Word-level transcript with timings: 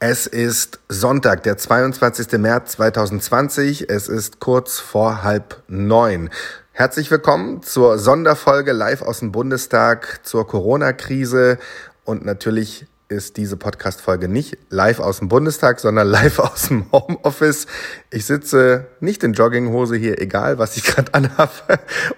Es 0.00 0.28
ist 0.28 0.78
Sonntag, 0.88 1.42
der 1.42 1.56
22. 1.56 2.38
März 2.38 2.72
2020. 2.72 3.90
Es 3.90 4.08
ist 4.08 4.38
kurz 4.38 4.78
vor 4.78 5.24
halb 5.24 5.60
neun. 5.66 6.30
Herzlich 6.70 7.10
willkommen 7.10 7.64
zur 7.64 7.98
Sonderfolge 7.98 8.70
live 8.70 9.02
aus 9.02 9.18
dem 9.18 9.32
Bundestag 9.32 10.20
zur 10.22 10.46
Corona-Krise 10.46 11.58
und 12.04 12.24
natürlich 12.24 12.86
ist 13.08 13.38
diese 13.38 13.56
Podcast-Folge 13.56 14.28
nicht 14.28 14.58
live 14.68 15.00
aus 15.00 15.18
dem 15.18 15.28
Bundestag, 15.28 15.80
sondern 15.80 16.06
live 16.10 16.38
aus 16.38 16.68
dem 16.68 16.90
Homeoffice. 16.92 17.66
Ich 18.10 18.26
sitze 18.26 18.86
nicht 19.00 19.24
in 19.24 19.32
Jogginghose 19.32 19.96
hier, 19.96 20.20
egal 20.20 20.58
was 20.58 20.76
ich 20.76 20.84
gerade 20.84 21.14
anhabe. 21.14 21.50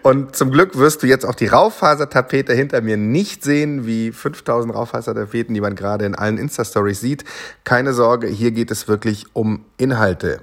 Und 0.02 0.34
zum 0.34 0.50
Glück 0.50 0.76
wirst 0.76 1.02
du 1.02 1.06
jetzt 1.06 1.24
auch 1.24 1.36
die 1.36 1.46
Raufasertapete 1.46 2.52
hinter 2.54 2.80
mir 2.80 2.96
nicht 2.96 3.44
sehen, 3.44 3.86
wie 3.86 4.10
5000 4.10 4.74
Raufasertapeten, 4.74 5.54
die 5.54 5.60
man 5.60 5.76
gerade 5.76 6.04
in 6.06 6.16
allen 6.16 6.38
Insta-Stories 6.38 7.00
sieht. 7.00 7.24
Keine 7.64 7.92
Sorge, 7.92 8.26
hier 8.26 8.50
geht 8.50 8.70
es 8.72 8.88
wirklich 8.88 9.26
um 9.32 9.64
Inhalte. 9.76 10.40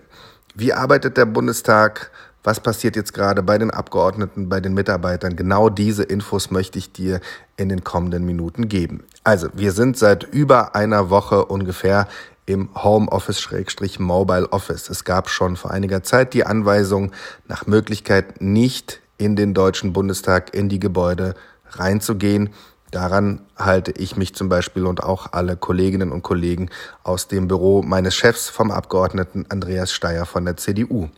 Wie 0.55 0.73
arbeitet 0.73 1.17
der 1.17 1.25
Bundestag? 1.25 2.09
Was 2.47 2.61
passiert 2.61 2.95
jetzt 2.95 3.13
gerade 3.13 3.43
bei 3.43 3.57
den 3.57 3.71
Abgeordneten, 3.71 4.47
bei 4.47 4.61
den 4.61 4.73
Mitarbeitern. 4.73 5.35
Genau 5.35 5.67
diese 5.67 6.03
Infos 6.03 6.49
möchte 6.49 6.79
ich 6.79 6.93
dir 6.93 7.19
in 7.57 7.67
den 7.67 7.83
kommenden 7.83 8.25
Minuten 8.25 8.69
geben. 8.69 9.03
Also, 9.25 9.49
wir 9.53 9.73
sind 9.73 9.97
seit 9.97 10.23
über 10.23 10.73
einer 10.73 11.09
Woche 11.09 11.43
ungefähr 11.43 12.07
im 12.45 12.69
Homeoffice-Mobile 12.73 14.47
Office. 14.53 14.89
Es 14.89 15.03
gab 15.03 15.27
schon 15.29 15.57
vor 15.57 15.71
einiger 15.71 16.03
Zeit 16.03 16.33
die 16.33 16.45
Anweisung, 16.45 17.11
nach 17.49 17.67
Möglichkeit 17.67 18.39
nicht 18.39 19.01
in 19.17 19.35
den 19.35 19.53
Deutschen 19.53 19.91
Bundestag, 19.91 20.55
in 20.55 20.69
die 20.69 20.79
Gebäude 20.79 21.35
reinzugehen. 21.71 22.51
Daran 22.91 23.41
halte 23.57 23.91
ich 23.91 24.15
mich 24.15 24.33
zum 24.35 24.47
Beispiel 24.47 24.85
und 24.85 25.03
auch 25.03 25.33
alle 25.33 25.57
Kolleginnen 25.57 26.13
und 26.13 26.23
Kollegen 26.23 26.69
aus 27.03 27.27
dem 27.27 27.49
Büro 27.49 27.81
meines 27.81 28.15
Chefs 28.15 28.47
vom 28.47 28.71
Abgeordneten 28.71 29.45
Andreas 29.49 29.91
Steyer 29.91 30.25
von 30.25 30.45
der 30.45 30.55
CDU. 30.55 31.09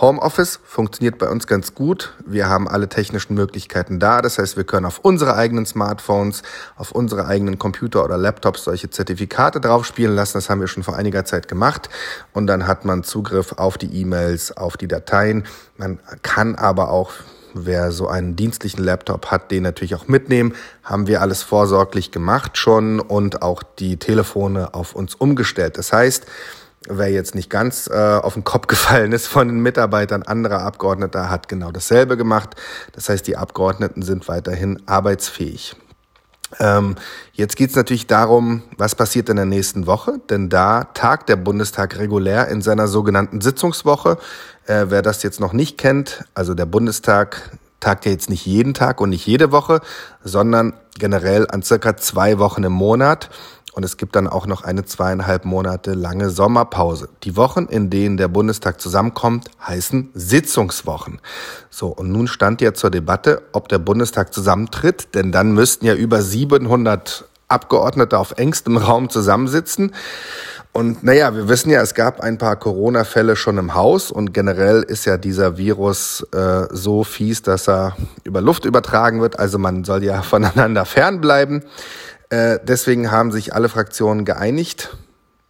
Homeoffice 0.00 0.58
funktioniert 0.64 1.18
bei 1.18 1.28
uns 1.28 1.46
ganz 1.46 1.74
gut. 1.74 2.14
Wir 2.24 2.48
haben 2.48 2.66
alle 2.66 2.88
technischen 2.88 3.34
Möglichkeiten 3.34 4.00
da. 4.00 4.22
Das 4.22 4.38
heißt, 4.38 4.56
wir 4.56 4.64
können 4.64 4.86
auf 4.86 5.00
unsere 5.00 5.36
eigenen 5.36 5.66
Smartphones, 5.66 6.42
auf 6.76 6.92
unsere 6.92 7.26
eigenen 7.26 7.58
Computer 7.58 8.02
oder 8.02 8.16
Laptops 8.16 8.64
solche 8.64 8.88
Zertifikate 8.88 9.60
draufspielen 9.60 10.14
lassen. 10.16 10.38
Das 10.38 10.48
haben 10.48 10.60
wir 10.60 10.68
schon 10.68 10.82
vor 10.82 10.96
einiger 10.96 11.24
Zeit 11.24 11.46
gemacht. 11.46 11.90
Und 12.32 12.46
dann 12.46 12.66
hat 12.66 12.86
man 12.86 13.04
Zugriff 13.04 13.52
auf 13.52 13.76
die 13.76 14.00
E-Mails, 14.00 14.56
auf 14.56 14.76
die 14.78 14.88
Dateien. 14.88 15.44
Man 15.76 16.00
kann 16.22 16.54
aber 16.54 16.90
auch 16.90 17.12
Wer 17.54 17.92
so 17.92 18.08
einen 18.08 18.34
dienstlichen 18.34 18.82
Laptop 18.82 19.26
hat, 19.30 19.50
den 19.50 19.62
natürlich 19.62 19.94
auch 19.94 20.08
mitnehmen. 20.08 20.54
Haben 20.82 21.06
wir 21.06 21.20
alles 21.20 21.42
vorsorglich 21.42 22.10
gemacht 22.10 22.56
schon 22.56 22.98
und 22.98 23.42
auch 23.42 23.62
die 23.62 23.98
Telefone 23.98 24.72
auf 24.72 24.94
uns 24.94 25.14
umgestellt. 25.14 25.76
Das 25.76 25.92
heißt, 25.92 26.24
wer 26.88 27.10
jetzt 27.10 27.34
nicht 27.34 27.50
ganz 27.50 27.88
äh, 27.88 27.94
auf 27.94 28.34
den 28.34 28.44
Kopf 28.44 28.66
gefallen 28.68 29.12
ist 29.12 29.26
von 29.26 29.48
den 29.48 29.60
Mitarbeitern 29.60 30.22
anderer 30.22 30.62
Abgeordneter, 30.62 31.30
hat 31.30 31.48
genau 31.48 31.70
dasselbe 31.70 32.16
gemacht. 32.16 32.56
Das 32.92 33.08
heißt, 33.08 33.26
die 33.26 33.36
Abgeordneten 33.36 34.02
sind 34.02 34.28
weiterhin 34.28 34.82
arbeitsfähig. 34.86 35.76
Ähm, 36.58 36.96
jetzt 37.32 37.56
geht 37.56 37.70
es 37.70 37.76
natürlich 37.76 38.06
darum, 38.06 38.62
was 38.76 38.94
passiert 38.94 39.28
in 39.28 39.36
der 39.36 39.46
nächsten 39.46 39.86
Woche, 39.86 40.20
denn 40.28 40.48
da 40.48 40.84
tagt 40.84 41.28
der 41.28 41.36
Bundestag 41.36 41.98
regulär 41.98 42.48
in 42.48 42.60
seiner 42.60 42.88
sogenannten 42.88 43.40
Sitzungswoche. 43.40 44.18
Äh, 44.66 44.86
wer 44.88 45.02
das 45.02 45.22
jetzt 45.22 45.40
noch 45.40 45.52
nicht 45.52 45.78
kennt, 45.78 46.24
also 46.34 46.54
der 46.54 46.66
Bundestag 46.66 47.58
tagt 47.80 48.04
ja 48.06 48.12
jetzt 48.12 48.30
nicht 48.30 48.46
jeden 48.46 48.74
Tag 48.74 49.00
und 49.00 49.10
nicht 49.10 49.26
jede 49.26 49.50
Woche, 49.50 49.80
sondern 50.22 50.74
generell 50.98 51.48
an 51.50 51.62
circa 51.62 51.96
zwei 51.96 52.38
Wochen 52.38 52.62
im 52.62 52.72
Monat. 52.72 53.30
Und 53.74 53.84
es 53.84 53.96
gibt 53.96 54.16
dann 54.16 54.28
auch 54.28 54.46
noch 54.46 54.64
eine 54.64 54.84
zweieinhalb 54.84 55.46
Monate 55.46 55.94
lange 55.94 56.28
Sommerpause. 56.28 57.08
Die 57.22 57.36
Wochen, 57.36 57.64
in 57.64 57.88
denen 57.88 58.18
der 58.18 58.28
Bundestag 58.28 58.80
zusammenkommt, 58.80 59.50
heißen 59.66 60.10
Sitzungswochen. 60.12 61.20
So, 61.70 61.88
und 61.88 62.12
nun 62.12 62.26
stand 62.26 62.60
ja 62.60 62.74
zur 62.74 62.90
Debatte, 62.90 63.42
ob 63.52 63.68
der 63.68 63.78
Bundestag 63.78 64.34
zusammentritt, 64.34 65.14
denn 65.14 65.32
dann 65.32 65.52
müssten 65.52 65.86
ja 65.86 65.94
über 65.94 66.20
700 66.20 67.24
Abgeordnete 67.48 68.18
auf 68.18 68.32
engstem 68.36 68.76
Raum 68.76 69.08
zusammensitzen. 69.08 69.92
Und 70.72 71.04
naja, 71.04 71.34
wir 71.34 71.48
wissen 71.48 71.70
ja, 71.70 71.82
es 71.82 71.94
gab 71.94 72.20
ein 72.20 72.38
paar 72.38 72.56
Corona-Fälle 72.56 73.36
schon 73.36 73.58
im 73.58 73.74
Haus 73.74 74.10
und 74.10 74.32
generell 74.32 74.82
ist 74.82 75.04
ja 75.04 75.18
dieser 75.18 75.58
Virus 75.58 76.26
äh, 76.32 76.66
so 76.70 77.04
fies, 77.04 77.42
dass 77.42 77.68
er 77.68 77.94
über 78.24 78.40
Luft 78.40 78.64
übertragen 78.64 79.20
wird. 79.20 79.38
Also 79.38 79.58
man 79.58 79.84
soll 79.84 80.02
ja 80.02 80.22
voneinander 80.22 80.86
fernbleiben. 80.86 81.62
Äh, 82.32 82.60
deswegen 82.62 83.10
haben 83.10 83.30
sich 83.30 83.54
alle 83.54 83.68
Fraktionen 83.68 84.24
geeinigt. 84.24 84.96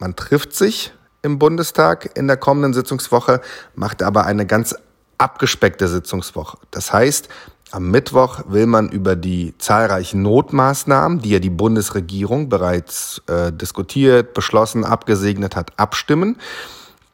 Man 0.01 0.17
trifft 0.17 0.53
sich 0.53 0.93
im 1.23 1.39
Bundestag 1.39 2.19
in 2.19 2.27
der 2.27 2.37
kommenden 2.37 2.75
Sitzungswoche, 2.75 3.41
macht 3.77 4.03
aber 4.03 4.27
eine 4.27 4.47
ganz 4.47 4.75
abgespeckte 5.17 5.87
Sitzungswoche. 5.87 6.59
Das 6.73 6.93
heißt, 6.93 7.29
am 7.71 7.93
Mittwoch 7.93 8.43
will 8.49 8.67
man 8.67 8.89
über 8.89 9.15
die 9.15 9.55
zahlreichen 9.59 10.23
Notmaßnahmen, 10.23 11.21
die 11.21 11.31
ja 11.31 11.39
die 11.39 11.51
Bundesregierung 11.51 12.49
bereits 12.49 13.23
äh, 13.29 13.53
diskutiert, 13.53 14.35
beschlossen, 14.35 14.85
abgesegnet 14.85 15.55
hat, 15.55 15.79
abstimmen. 15.79 16.37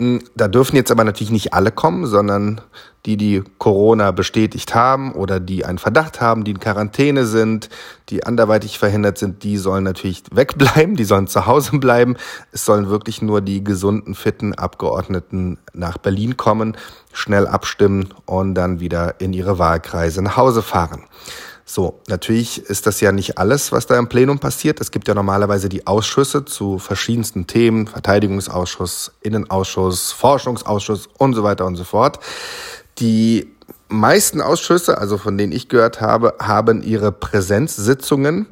Da 0.00 0.46
dürfen 0.46 0.76
jetzt 0.76 0.92
aber 0.92 1.02
natürlich 1.02 1.32
nicht 1.32 1.54
alle 1.54 1.72
kommen, 1.72 2.06
sondern 2.06 2.60
die, 3.04 3.16
die 3.16 3.42
Corona 3.58 4.12
bestätigt 4.12 4.72
haben 4.72 5.12
oder 5.12 5.40
die 5.40 5.64
einen 5.64 5.78
Verdacht 5.78 6.20
haben, 6.20 6.44
die 6.44 6.52
in 6.52 6.60
Quarantäne 6.60 7.26
sind, 7.26 7.68
die 8.08 8.24
anderweitig 8.24 8.78
verhindert 8.78 9.18
sind, 9.18 9.42
die 9.42 9.56
sollen 9.56 9.82
natürlich 9.82 10.22
wegbleiben, 10.30 10.94
die 10.94 11.02
sollen 11.02 11.26
zu 11.26 11.46
Hause 11.46 11.78
bleiben. 11.78 12.16
Es 12.52 12.64
sollen 12.64 12.88
wirklich 12.88 13.22
nur 13.22 13.40
die 13.40 13.64
gesunden, 13.64 14.14
fitten 14.14 14.54
Abgeordneten 14.54 15.58
nach 15.72 15.98
Berlin 15.98 16.36
kommen, 16.36 16.76
schnell 17.12 17.48
abstimmen 17.48 18.14
und 18.24 18.54
dann 18.54 18.78
wieder 18.78 19.20
in 19.20 19.32
ihre 19.32 19.58
Wahlkreise 19.58 20.22
nach 20.22 20.36
Hause 20.36 20.62
fahren. 20.62 21.02
So, 21.70 22.00
natürlich 22.08 22.64
ist 22.64 22.86
das 22.86 23.02
ja 23.02 23.12
nicht 23.12 23.36
alles, 23.36 23.72
was 23.72 23.86
da 23.86 23.98
im 23.98 24.08
Plenum 24.08 24.38
passiert. 24.38 24.80
Es 24.80 24.90
gibt 24.90 25.06
ja 25.06 25.12
normalerweise 25.12 25.68
die 25.68 25.86
Ausschüsse 25.86 26.46
zu 26.46 26.78
verschiedensten 26.78 27.46
Themen, 27.46 27.86
Verteidigungsausschuss, 27.86 29.12
Innenausschuss, 29.20 30.12
Forschungsausschuss 30.12 31.10
und 31.18 31.34
so 31.34 31.42
weiter 31.42 31.66
und 31.66 31.76
so 31.76 31.84
fort. 31.84 32.20
Die 33.00 33.52
meisten 33.88 34.40
Ausschüsse, 34.40 34.96
also 34.96 35.18
von 35.18 35.36
denen 35.36 35.52
ich 35.52 35.68
gehört 35.68 36.00
habe, 36.00 36.36
haben 36.40 36.82
ihre 36.82 37.12
Präsenzsitzungen 37.12 38.46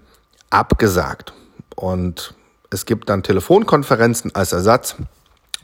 abgesagt. 0.50 1.32
Und 1.74 2.34
es 2.68 2.84
gibt 2.84 3.08
dann 3.08 3.22
Telefonkonferenzen 3.22 4.34
als 4.34 4.52
Ersatz 4.52 4.96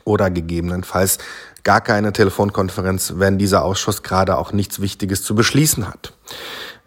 oder 0.05 0.31
gegebenenfalls 0.31 1.19
gar 1.63 1.81
keine 1.81 2.13
Telefonkonferenz, 2.13 3.13
wenn 3.17 3.37
dieser 3.37 3.63
Ausschuss 3.63 4.01
gerade 4.01 4.39
auch 4.39 4.53
nichts 4.53 4.81
Wichtiges 4.81 5.21
zu 5.21 5.35
beschließen 5.35 5.87
hat. 5.87 6.13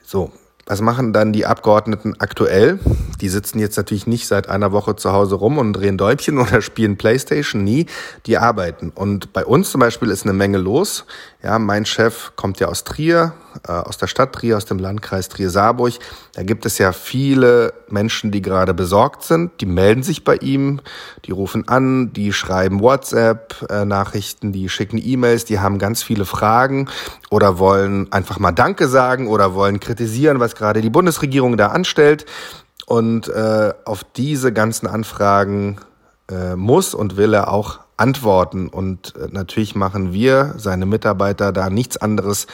So, 0.04 0.32
was 0.66 0.80
machen 0.80 1.12
dann 1.12 1.32
die 1.32 1.46
Abgeordneten 1.46 2.14
aktuell? 2.18 2.78
Die 3.20 3.28
sitzen 3.28 3.58
jetzt 3.58 3.76
natürlich 3.76 4.06
nicht 4.06 4.26
seit 4.26 4.48
einer 4.48 4.72
Woche 4.72 4.96
zu 4.96 5.12
Hause 5.12 5.36
rum 5.36 5.58
und 5.58 5.72
drehen 5.72 5.98
Däubchen 5.98 6.38
oder 6.40 6.60
spielen 6.62 6.96
Playstation. 6.96 7.64
Nie. 7.64 7.86
Die 8.26 8.38
arbeiten. 8.38 8.90
Und 8.94 9.32
bei 9.32 9.44
uns 9.44 9.70
zum 9.70 9.80
Beispiel 9.80 10.10
ist 10.10 10.24
eine 10.24 10.32
Menge 10.32 10.58
los. 10.58 11.04
Ja, 11.42 11.58
mein 11.58 11.86
Chef 11.86 12.32
kommt 12.34 12.58
ja 12.58 12.66
aus 12.66 12.82
Trier, 12.82 13.32
äh, 13.68 13.72
aus 13.72 13.98
der 13.98 14.08
Stadt 14.08 14.32
Trier, 14.32 14.56
aus 14.56 14.64
dem 14.64 14.78
Landkreis 14.78 15.28
Trier-Saarburg. 15.28 15.94
Da 16.34 16.42
gibt 16.42 16.66
es 16.66 16.78
ja 16.78 16.92
viele 16.92 17.72
Menschen, 17.88 18.32
die 18.32 18.42
gerade 18.42 18.74
besorgt 18.74 19.22
sind. 19.22 19.60
Die 19.60 19.66
melden 19.66 20.02
sich 20.02 20.24
bei 20.24 20.36
ihm, 20.36 20.80
die 21.24 21.30
rufen 21.30 21.68
an, 21.68 22.12
die 22.12 22.32
schreiben 22.32 22.80
WhatsApp-Nachrichten, 22.80 24.52
die 24.52 24.68
schicken 24.68 25.00
E-Mails, 25.02 25.44
die 25.44 25.60
haben 25.60 25.78
ganz 25.78 26.02
viele 26.02 26.24
Fragen 26.24 26.88
oder 27.30 27.58
wollen 27.58 28.12
einfach 28.12 28.38
mal 28.38 28.52
Danke 28.52 28.88
sagen 28.88 29.28
oder 29.28 29.54
wollen 29.54 29.78
kritisieren, 29.78 30.40
was 30.40 30.56
gerade 30.56 30.80
die 30.80 30.90
Bundesregierung 30.90 31.56
da 31.56 31.68
anstellt. 31.68 32.26
Und 32.86 33.28
äh, 33.28 33.74
auf 33.84 34.04
diese 34.04 34.52
ganzen 34.52 34.86
Anfragen 34.86 35.78
äh, 36.30 36.56
muss 36.56 36.94
und 36.94 37.16
will 37.16 37.34
er 37.34 37.52
auch 37.52 37.80
antworten. 37.96 38.68
Und 38.68 39.14
äh, 39.16 39.28
natürlich 39.30 39.74
machen 39.74 40.12
wir, 40.12 40.54
seine 40.56 40.86
Mitarbeiter, 40.86 41.52
da 41.52 41.70
nichts 41.70 41.96
anderes 41.96 42.46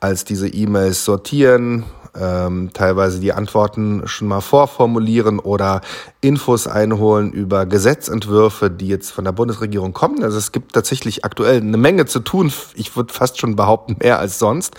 als 0.00 0.24
diese 0.24 0.48
E-Mails 0.48 1.04
sortieren, 1.04 1.84
ähm, 2.18 2.70
teilweise 2.72 3.20
die 3.20 3.32
Antworten 3.32 4.02
schon 4.06 4.28
mal 4.28 4.40
vorformulieren 4.40 5.38
oder 5.38 5.80
Infos 6.20 6.66
einholen 6.66 7.32
über 7.32 7.66
Gesetzentwürfe, 7.66 8.70
die 8.70 8.88
jetzt 8.88 9.10
von 9.10 9.24
der 9.24 9.32
Bundesregierung 9.32 9.92
kommen. 9.92 10.22
Also 10.22 10.38
es 10.38 10.52
gibt 10.52 10.72
tatsächlich 10.72 11.24
aktuell 11.24 11.58
eine 11.58 11.76
Menge 11.76 12.06
zu 12.06 12.20
tun. 12.20 12.52
Ich 12.74 12.96
würde 12.96 13.12
fast 13.12 13.38
schon 13.38 13.56
behaupten, 13.56 13.96
mehr 14.00 14.18
als 14.18 14.38
sonst. 14.38 14.74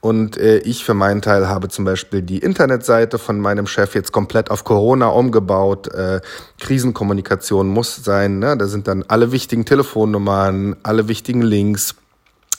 Und 0.00 0.38
äh, 0.38 0.58
ich 0.58 0.82
für 0.84 0.94
meinen 0.94 1.20
Teil 1.20 1.48
habe 1.48 1.68
zum 1.68 1.84
Beispiel 1.84 2.22
die 2.22 2.38
Internetseite 2.38 3.18
von 3.18 3.38
meinem 3.38 3.66
Chef 3.66 3.94
jetzt 3.94 4.12
komplett 4.12 4.50
auf 4.50 4.64
Corona 4.64 5.08
umgebaut. 5.08 5.92
Äh, 5.92 6.20
Krisenkommunikation 6.58 7.68
muss 7.68 7.96
sein. 7.96 8.38
Ne? 8.38 8.56
Da 8.56 8.66
sind 8.66 8.88
dann 8.88 9.04
alle 9.08 9.30
wichtigen 9.30 9.66
Telefonnummern, 9.66 10.76
alle 10.82 11.08
wichtigen 11.08 11.42
Links. 11.42 11.96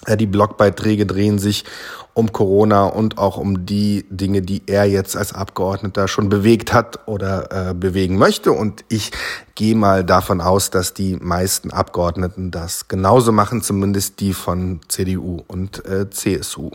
Äh, 0.05 0.17
die 0.17 0.27
Blogbeiträge 0.27 1.07
drehen 1.07 1.39
sich 1.39 1.65
um 2.13 2.31
Corona 2.33 2.85
und 2.85 3.17
auch 3.17 3.37
um 3.37 3.65
die 3.65 4.05
Dinge, 4.09 4.41
die 4.41 4.63
er 4.65 4.85
jetzt 4.85 5.15
als 5.15 5.33
Abgeordneter 5.33 6.07
schon 6.07 6.29
bewegt 6.29 6.73
hat 6.73 7.07
oder 7.07 7.69
äh, 7.69 7.73
bewegen 7.73 8.17
möchte. 8.17 8.51
Und 8.51 8.83
ich 8.89 9.11
gehe 9.55 9.75
mal 9.75 10.03
davon 10.03 10.41
aus, 10.41 10.71
dass 10.71 10.93
die 10.93 11.15
meisten 11.17 11.71
Abgeordneten 11.71 12.51
das 12.51 12.87
genauso 12.87 13.31
machen, 13.31 13.61
zumindest 13.61 14.19
die 14.19 14.33
von 14.33 14.81
CDU 14.87 15.43
und 15.47 15.85
äh, 15.85 16.09
CSU. 16.09 16.71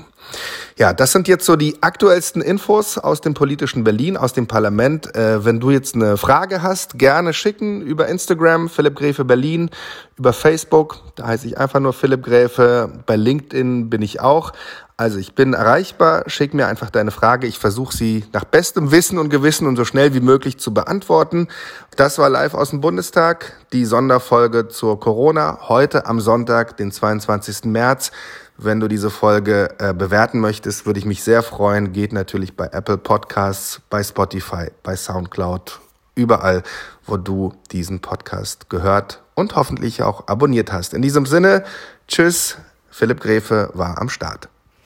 Ja, 0.77 0.93
das 0.93 1.13
sind 1.13 1.29
jetzt 1.29 1.45
so 1.45 1.57
die 1.57 1.83
aktuellsten 1.83 2.43
Infos 2.43 2.99
aus 2.99 3.21
dem 3.21 3.35
politischen 3.35 3.85
Berlin, 3.85 4.17
aus 4.17 4.33
dem 4.33 4.47
Parlament. 4.47 5.15
Äh, 5.15 5.45
wenn 5.45 5.61
du 5.61 5.71
jetzt 5.71 5.95
eine 5.95 6.17
Frage 6.17 6.63
hast, 6.63 6.99
gerne 6.99 7.33
schicken 7.33 7.83
über 7.83 8.09
Instagram, 8.09 8.69
Philipp 8.69 8.97
Gräfe 8.97 9.25
Berlin, 9.25 9.71
über 10.17 10.33
Facebook, 10.33 10.99
da 11.15 11.27
heiße 11.27 11.47
ich 11.47 11.59
einfach 11.59 11.81
nur 11.81 11.93
Philipp 11.93 12.25
Gräfe, 12.25 12.91
bei 13.07 13.17
LinkedIn 13.17 13.91
bin 13.91 14.03
ich 14.03 14.21
auch. 14.21 14.53
Also 14.99 15.19
ich 15.19 15.35
bin 15.35 15.53
erreichbar, 15.53 16.25
schick 16.27 16.55
mir 16.55 16.69
einfach 16.69 16.89
deine 16.89 17.11
Frage. 17.11 17.47
Ich 17.47 17.59
versuche 17.59 17.95
sie 17.95 18.25
nach 18.33 18.45
bestem 18.45 18.93
Wissen 18.93 19.19
und 19.19 19.29
Gewissen 19.29 19.67
und 19.67 19.77
so 19.77 19.85
schnell 19.85 20.15
wie 20.15 20.21
möglich 20.21 20.59
zu 20.59 20.73
beantworten. 20.73 21.49
Das 21.97 22.19
war 22.19 22.31
live 22.31 22.55
aus 22.55 22.71
dem 22.71 22.81
Bundestag, 22.81 23.53
die 23.75 23.85
Sonderfolge 23.85 24.69
zur 24.69 24.99
Corona, 24.99 25.69
heute 25.69 26.07
am 26.07 26.19
Sonntag, 26.19 26.79
den 26.79 26.93
22. 26.93 27.67
März. 27.67 28.11
Wenn 28.57 28.81
du 28.81 28.89
diese 28.89 29.11
Folge 29.11 29.75
äh, 29.79 29.93
bewerten 29.93 30.41
möchtest, 30.41 30.87
würde 30.87 30.99
ich 30.99 31.05
mich 31.05 31.23
sehr 31.23 31.43
freuen. 31.43 31.93
Geht 31.93 32.15
natürlich 32.15 32.57
bei 32.57 32.69
Apple 32.69 32.97
Podcasts, 32.97 33.83
bei 33.91 34.03
Spotify, 34.03 34.71
bei 34.83 34.97
SoundCloud, 34.97 35.79
überall, 36.15 36.63
wo 37.05 37.19
du 37.19 37.53
diesen 37.71 38.01
Podcast 38.01 38.71
gehört 38.71 39.21
und 39.35 39.57
hoffentlich 39.57 40.03
auch 40.03 40.27
abonniert 40.27 40.73
hast. 40.73 40.95
In 40.95 41.03
diesem 41.03 41.27
Sinne, 41.27 41.65
tschüss, 42.09 42.57
Philipp 42.91 43.21
Gräfe 43.21 43.69
war 43.75 44.01
am 44.01 44.09
Start. 44.09 44.49